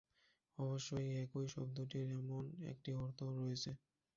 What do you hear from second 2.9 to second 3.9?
অর্থ রয়েছে।